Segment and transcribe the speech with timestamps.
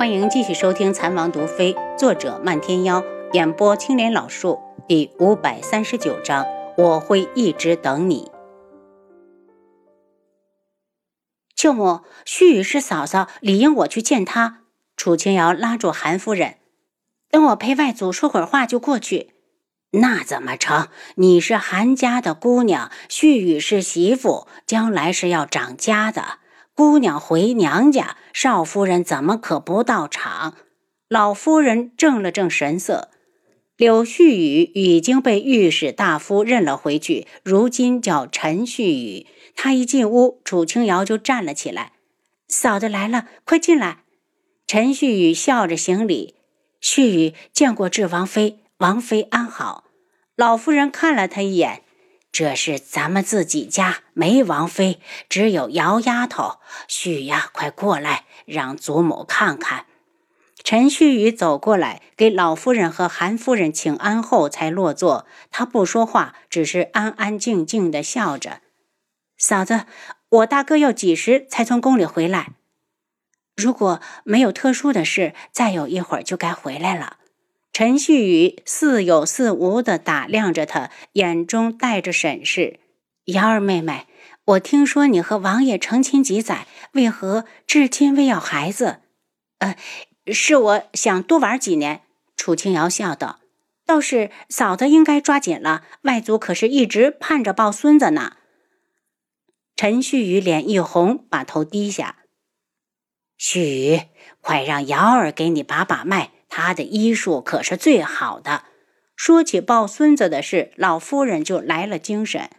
[0.00, 3.04] 欢迎继续收听《残王毒妃》，作者漫天妖，
[3.34, 6.46] 演播青莲老树，第五百三十九章。
[6.78, 8.30] 我会一直等你。
[11.54, 14.60] 舅母，旭宇是嫂嫂，理应我去见她。
[14.96, 16.54] 楚清瑶拉住韩夫人，
[17.30, 19.34] 等我陪外祖说会儿话就过去。
[19.90, 20.88] 那怎么成？
[21.16, 26.38] 你是韩家的姑娘，旭宇是媳妇，将来是要掌家的。
[26.74, 30.54] 姑娘回娘家，少夫人怎么可不到场？
[31.08, 33.10] 老夫人正了正神色。
[33.76, 39.26] 柳絮雨已经被御史大夫认了回去，如今叫陈絮雨。
[39.56, 41.92] 他一进屋，楚清瑶就站了起来
[42.46, 44.04] ：“嫂子来了，快进来。”
[44.66, 46.34] 陈絮雨笑着行礼
[46.80, 49.84] ：“絮雨见过智王妃，王妃安好。”
[50.36, 51.82] 老夫人看了他一眼。
[52.32, 56.60] 这是咱们自己家，没王妃，只有姚丫头。
[56.86, 59.86] 旭呀，快过来，让祖母看看。
[60.62, 65.26] 陈旭宇走过来，给老夫人和韩夫人请安后，才落座。
[65.50, 68.60] 他不说话，只是安安静静的笑着。
[69.36, 69.86] 嫂子，
[70.28, 72.52] 我大哥要几时才从宫里回来？
[73.56, 77.16] 如果没有特殊的事，再有一会儿就该回来了。
[77.72, 82.80] 陈旭宇似有似无地打量着他，眼中带着审视。
[83.26, 84.06] 瑶儿妹妹，
[84.44, 89.00] 我听说你和王爷成亲几载，为何至今未要孩子？
[89.58, 89.76] 呃，
[90.32, 92.02] 是我想多玩几年。
[92.36, 93.40] 楚清瑶笑道
[93.86, 98.36] ：“倒是嫂子应该抓紧了，外祖可是一直盼着抱孙子呢。”
[99.76, 102.16] 陈旭宇脸一红，把头低下
[103.38, 104.00] ：“旭宇，
[104.40, 108.64] 快让瑶儿给你把把脉。”他的医术可是最好的。
[109.16, 112.50] 说起抱孙子的事，老夫人就来了精神。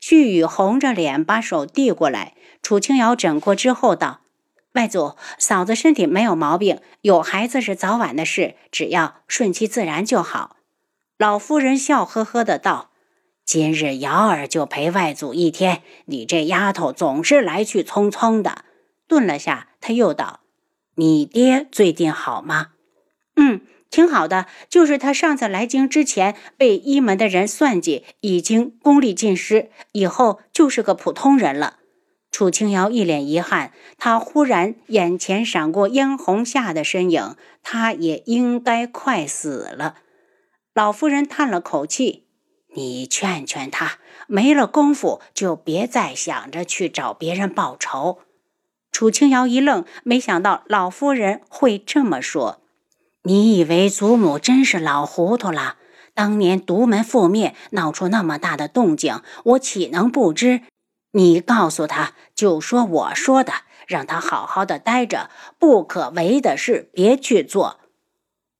[0.00, 4.20] 旭宇红着脸把手递过来，楚清瑶诊过之后道
[4.74, 10.56] ：“外祖，嫂子身体没有毛病，有孩子是早晚的事，只要顺其自然就好。”
[11.16, 12.90] 老夫人笑呵呵的道
[13.46, 18.64] ：“今日瑶儿就陪外祖一天，你这丫头总是来去匆匆的。”
[19.08, 20.40] 顿了下，他又道
[20.96, 22.68] ：“你爹最近好吗？”
[23.36, 23.60] 嗯，
[23.90, 24.46] 挺好的。
[24.68, 31.78] 就是他上次来京之前，被医门的人算计，已经功力尽失，以后就是个普通人了。
[32.30, 39.96] 楚清瑶一脸遗憾，他忽然眼前闪过嫣红霞的身影，他也应该快死了。
[40.72, 42.24] 老夫人叹了口气
[42.74, 48.20] ：“你劝劝他，没了功夫就别再想着去找别人报仇。”
[48.90, 52.61] 楚清瑶一愣，没想到老夫人会这么说。
[53.24, 55.76] 你以为祖母真是老糊涂了？
[56.14, 60.62] 当年独门覆灭，闹出那么大的动静，我岂能不知？
[61.12, 63.52] 你告诉他，就说我说的，
[63.86, 67.78] 让他好好的待着，不可为的事别去做。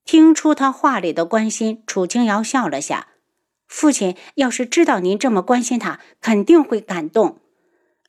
[0.05, 3.09] 听出他话里的关心，楚清瑶笑了下。
[3.67, 7.39] 父亲要是知道您这么关心他，肯定会感动。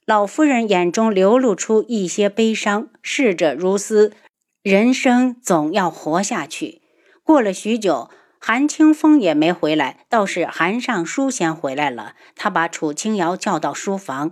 [0.06, 4.14] 老夫人眼中流露出一些悲伤，逝者如斯。
[4.64, 6.82] 人生总要活下去。
[7.22, 8.10] 过了许久，
[8.40, 12.16] 韩清风也没回来，倒是韩尚书先回来了。
[12.38, 14.32] 他把楚清瑶叫到书房：“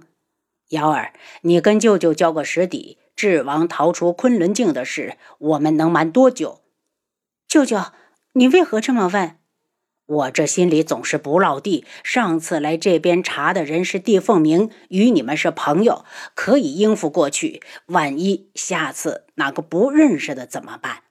[0.71, 1.11] 瑶儿，
[1.41, 6.61] 你跟舅舅交个实底，智王逃出昆仑镜的事，我们能瞒多久？”
[7.45, 7.87] 舅舅，
[8.31, 9.37] 你为何这么问？
[10.11, 11.85] 我这心里总是不落地。
[12.03, 16.03] 上次来这边查的人是帝凤鸣，与你们是朋友，
[16.35, 17.61] 可以应付过去。
[17.85, 21.03] 万一下次哪个不认识的怎么办？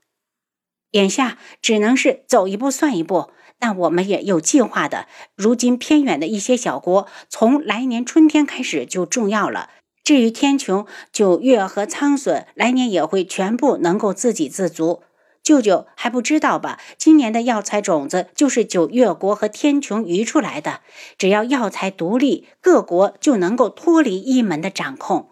[0.91, 5.07] 眼下只能是走一步算一步，但我们也有计划的。
[5.35, 9.71] 如今偏远的一些小国，从来年春天开始就重要了。
[10.05, 15.05] 至于天穹、九月和苍隼，来年也会全部能够自给自足。
[15.43, 16.79] 舅舅还不知道吧？
[16.99, 20.81] 今年的药材种子就是九月国和天穹移出来的。
[21.19, 25.31] 只要药材独立，各国就能够脱离一门的掌控。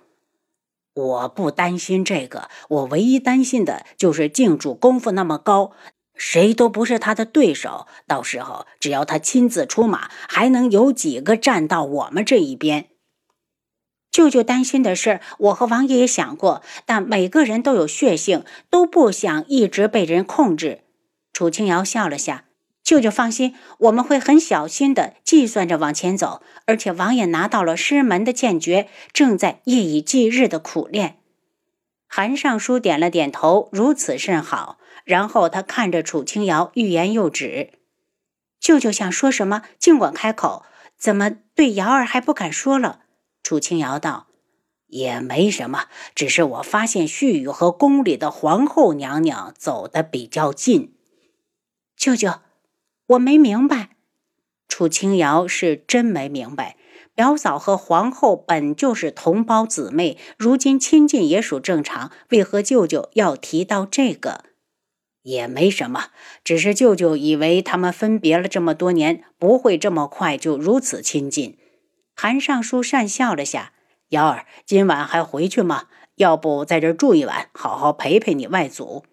[0.94, 5.70] 我不担心这个，我唯一担心的就是靖主功夫那么高，
[6.16, 7.86] 谁都不是他的对手。
[8.06, 12.88] 到时候只要他亲自出马，还能有几个站到我们这一边？
[14.10, 20.80] 舅舅担心的事，我和王爷也想过，但每个人都有血性，都不想一直被人控制。
[21.32, 22.44] 楚清瑶笑了下，
[22.82, 26.42] 舅舅放心，我们会很小心的计算着往前走。
[26.64, 31.18] 而且王爷拿到了师门的剑诀，正在夜以继日的苦练。
[32.06, 34.78] 韩尚书点了点头，如此甚好。
[35.04, 37.70] 然后他看着楚清瑶，欲言又止。
[38.58, 40.64] 舅舅想说什么，尽管开口。
[40.98, 43.02] 怎么对瑶儿还不敢说了？
[43.48, 44.26] 楚清瑶道
[44.88, 50.92] ：“也没什么，只是我发现旭宇和宫里的皇后娘娘走得比较近。
[51.96, 52.40] 舅舅，
[53.06, 53.96] 我没明白。
[54.68, 56.76] 楚清瑶是真没明白，
[57.14, 64.44] 表嫂和皇后本就是同胞姊妹，如今亲近也属正常，为何舅舅要提到这个？
[65.22, 66.08] 也没什么，
[66.44, 71.56] 只是舅舅以为他们分别了这么多年，不会这么快就如此亲近。
[72.20, 73.70] 韩尚书讪笑了下。
[74.08, 75.84] 瑶儿，今晚还回去吗？
[76.16, 79.04] 要不在这住一晚，好好陪陪你外祖。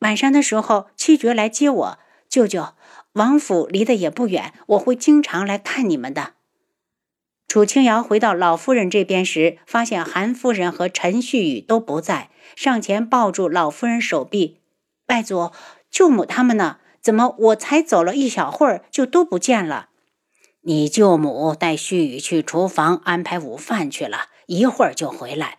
[0.00, 1.98] 晚上的时候，七绝来接我。
[2.28, 2.74] 舅舅，
[3.14, 6.34] 王府离得也不远，我会经常来看你们的。
[7.48, 14.60] 楚清瑶回到老夫人这边时，发现韩夫人和陈旭宇都不在，上前抱住老夫人手臂
[15.08, 15.50] ：“外祖、
[15.90, 16.76] 舅母他们呢？
[17.00, 19.88] 怎么我才走了一小会儿，就都不见了？”
[20.66, 25.58] 你舅母带旭宇去厨房安排午饭去了，一会儿就回来。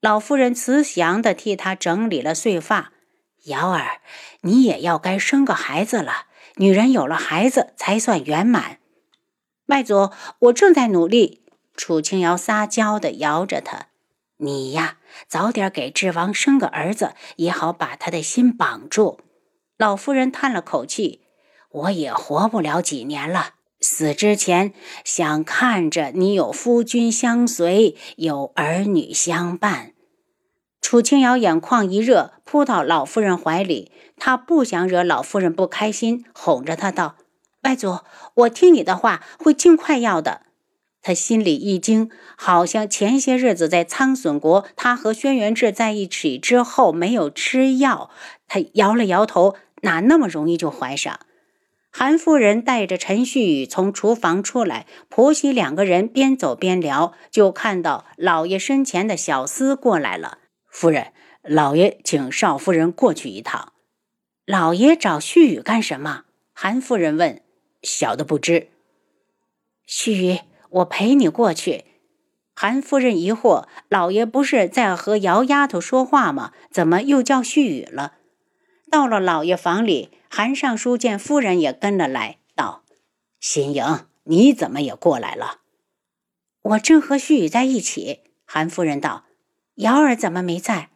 [0.00, 2.92] 老夫人慈祥地替他整理了碎发。
[3.44, 4.00] 瑶儿，
[4.40, 6.26] 你也要该生个孩子了。
[6.56, 8.78] 女人有了孩子才算圆满。
[9.66, 10.10] 外祖，
[10.40, 11.44] 我正在努力。
[11.76, 13.86] 楚清瑶撒娇地摇着他
[14.38, 14.98] ：“你呀，
[15.28, 19.20] 早点给智王生个儿子，也好把他的心绑住。”
[19.78, 21.22] 老夫人叹了口气
[21.70, 24.72] ：“我也活不了几年了。”死之前
[25.04, 29.92] 想看着你有夫君相随，有儿女相伴。
[30.80, 33.90] 楚清瑶眼眶一热，扑到老夫人怀里。
[34.16, 37.16] 她不想惹老夫人不开心，哄着她道
[37.64, 37.98] ：“外祖，
[38.34, 40.42] 我听你的话，会尽快要的。”
[41.02, 48.10] 她心里一惊，好像前些日子在苍隼国，她和轩辕志在一起之后没有吃药。
[48.46, 51.18] 她摇了摇头，哪那么容易就怀上？
[51.94, 60.38] 韩夫人带着陈旭宇从厨房出来，婆媳两个人边走边聊，就看到老爷身前的小厮过来了。
[60.70, 61.12] 夫人，
[61.42, 63.74] 老爷请少夫人过去一趟。
[64.46, 66.24] 老爷找旭宇干什么？
[66.54, 67.42] 韩夫人问。
[67.82, 68.68] 小的不知。
[69.84, 70.38] 旭宇，
[70.70, 71.84] 我陪你过去。
[72.54, 76.52] 韩夫人疑惑：老爷不是在和姚丫头说话吗？
[76.70, 78.14] 怎么又叫旭宇了？
[78.90, 80.08] 到了老爷房里。
[80.34, 82.84] 韩尚书见夫人也跟了来，道
[83.38, 85.60] ：“新颖，你怎么也过来了？”
[86.64, 88.20] 我正和旭宇在一起。
[88.46, 89.26] 韩夫人道
[89.76, 90.88] ：“瑶儿怎么没在？”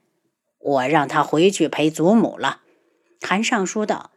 [0.58, 2.62] 我让他回去陪祖母了。
[3.20, 4.12] 韩尚书道：“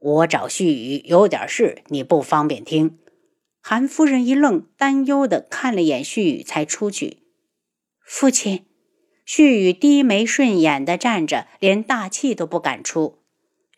[0.00, 2.98] 我找旭宇有点事，你不方便听。”
[3.60, 7.18] 韩夫人一愣，担忧的看了眼旭宇，才出去。
[8.00, 8.64] 父亲，
[9.26, 13.18] 旭宇低眉顺眼的站着，连大气都不敢出。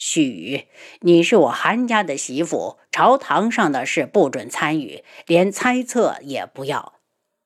[0.07, 0.67] 旭，
[1.01, 6.97] 你是我韩家的媳妇，朝堂上的事不准参与，连猜测也不要。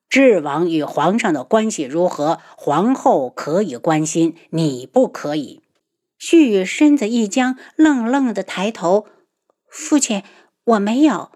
[0.09, 2.41] 智王与皇上的关系如何？
[2.57, 5.63] 皇后可以关心，你不可以。
[6.19, 9.07] 旭宇身子一僵，愣愣的抬头
[9.71, 10.25] ：“父亲，
[10.65, 11.31] 我没有。”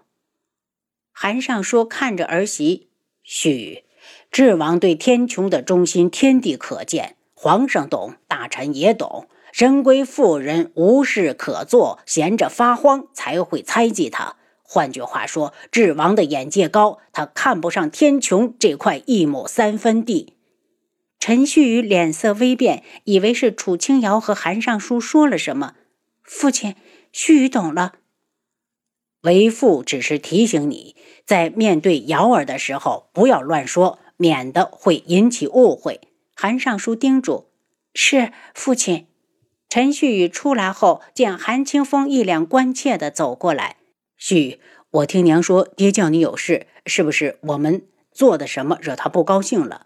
[1.13, 2.89] 韩尚书看着儿媳
[3.23, 3.85] ：“旭，
[4.29, 14.35] 智王对天穹的忠心，天地可见，皇上懂，大臣也懂。”身归妇人，无事可做，闲着发慌，才会猜忌他。
[14.63, 20.33] 换句话说，智王的眼界高，他看不上天穹这块一亩三分地。
[21.19, 25.75] 陈旭宇脸色微变，以为是楚清瑶和韩尚书说了什么。
[26.23, 26.75] 父亲，
[27.11, 27.93] 旭宇懂了。
[29.21, 30.95] 为父只是提醒你，
[31.27, 36.01] 在面对瑶儿的时候，不要乱说，免得会引起误会。
[36.33, 37.51] 韩尚书叮嘱
[37.93, 39.05] ：“是，父亲。”
[39.73, 43.77] 陈旭宇出来后，见韩清风一脸关切地走过来。
[44.15, 44.59] 旭，
[44.91, 49.83] 我听娘说爹叫你有事，是不是我们做的什么惹他不高兴了？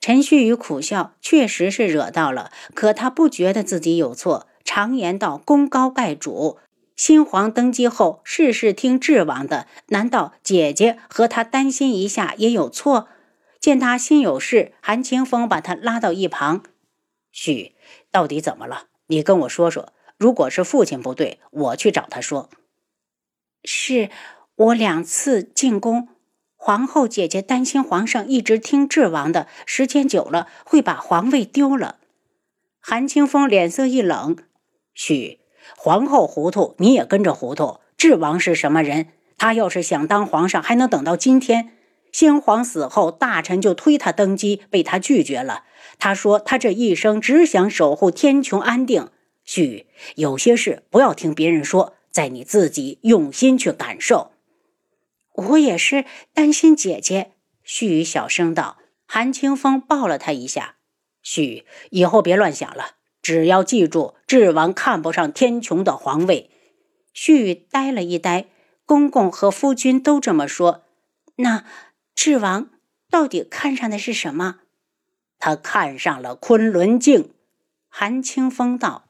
[0.00, 4.46] 陈旭宇苦笑，确实是惹到了，可他不觉得自己有错。
[4.64, 6.56] 常言道，功高盖主。
[6.96, 13.10] 新皇登基后，事事听智王的，难道姐姐和他担心一下也有错？
[13.60, 16.62] 见他心有事，韩清风把他拉到一旁。
[17.30, 17.75] 旭。
[18.16, 18.84] 到底怎么了？
[19.08, 19.92] 你跟我说说。
[20.16, 22.48] 如果是父亲不对，我去找他说。
[23.62, 24.08] 是
[24.54, 26.08] 我两次进宫，
[26.56, 31.96] 皇后姐姐担心皇上一直听智王的，时间久了会把皇位丢了。
[32.80, 34.34] 韩清风脸色一冷
[34.94, 35.40] ：“嘘，
[35.76, 37.80] 皇后糊涂，你也跟着糊涂。
[37.98, 39.08] 智王是什么人？
[39.36, 41.75] 他要是想当皇上，还能等到今天？
[42.16, 45.64] 先皇死后，大臣就推他登基，被他拒绝了。”
[46.00, 49.10] 他说：“他这一生只想守护天穹安定。
[49.44, 54.30] 许有些事不要听别人说，在你自己用心去感受。”
[55.36, 57.32] 我也是担心姐姐。
[57.62, 58.78] 旭宇小声道。
[59.04, 60.76] 韩清风抱了他一下
[61.22, 66.48] ：“旭，以后别乱想了，只要记住，智王看不上天穹的皇位。”
[67.12, 68.46] 旭呆了一呆，
[68.86, 70.84] 公公和夫君都这么说，
[71.36, 71.64] 那
[72.16, 72.70] 智王
[73.10, 74.56] 到底看上的是什么？
[75.38, 77.30] 他看上了昆仑镜。
[77.88, 79.04] 韩清风道。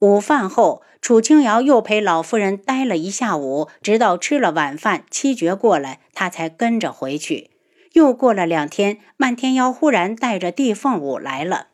[0.00, 7.52] 午饭后，楚清瑶又陪老夫人待了一下午，直到吃了晚饭，七绝过来，他才跟着回去。
[7.92, 11.68] 又过了两天，漫天妖忽然带着地凤舞来了。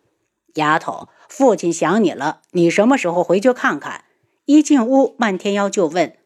[0.57, 4.05] 丫头，父亲想你了，你什么时候回去看看？
[4.45, 6.19] 一进屋，漫天妖就问：“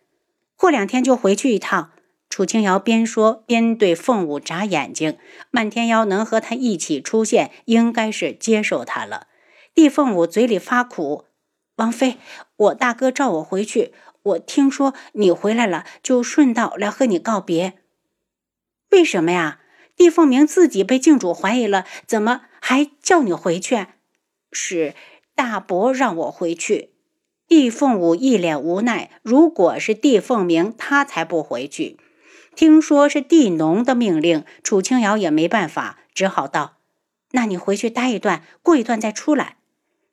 [0.56, 1.92] 过两天就回去一趟。”
[2.30, 5.18] 楚清瑶边说边对凤舞眨眼睛。
[5.50, 9.26] 漫天妖能和他一起出现，应该是接受他了。
[9.74, 11.24] 帝凤舞嘴里发苦
[11.76, 12.18] ：“王妃，
[12.56, 17.74] 我大哥召我回去，我听说你回来了，就顺道来和你告别。
[18.90, 19.60] 为什么呀？
[19.96, 23.86] 帝凤鸣自己被靖主怀疑了，怎么还叫你回去？
[24.52, 24.94] 是
[25.34, 26.90] 大伯让我回去。”
[27.48, 29.10] 帝凤舞一脸无奈。
[29.22, 31.98] 如果是帝凤鸣，他才不回去。
[32.54, 36.76] 听说是地农的命令，楚清瑶也没办法，只好道
[37.32, 39.56] ：“那你回去待一段，过一段再出来。”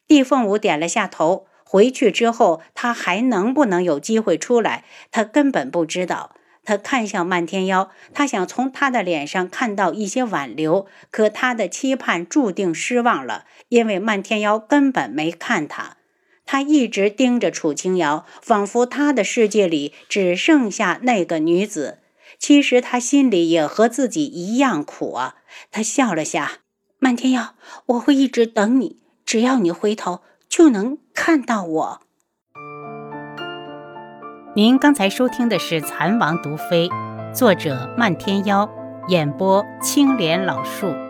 [0.07, 1.47] 帝凤舞点了下头。
[1.69, 4.85] 回去之后，他还能不能有机会出来？
[5.11, 6.33] 他根本不知道。
[6.63, 15.97] 他看向漫天妖，他想从他的脸上看到一些挽留，可他的期盼注定失望了，因为漫天妖根本没看他。
[16.45, 21.99] 他一直盯着楚清瑶，仿佛他的世界里只剩下那个女子。
[22.39, 25.35] 其实他心里也和自己一样苦啊。
[25.71, 26.59] 他笑了下
[26.99, 27.55] ：“漫天妖，
[27.87, 32.01] 我会一直等你，只要你回头，就能看到我。”
[34.55, 36.89] 您刚才收听的是《蚕王毒妃》，
[37.33, 38.67] 作者漫天妖，
[39.07, 41.06] 演播青莲老树。